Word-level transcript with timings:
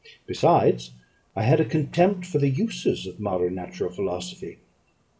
Besides, 0.25 0.93
I 1.35 1.43
had 1.43 1.59
a 1.59 1.63
contempt 1.63 2.25
for 2.25 2.39
the 2.39 2.49
uses 2.49 3.05
of 3.05 3.19
modern 3.19 3.53
natural 3.53 3.91
philosophy. 3.91 4.57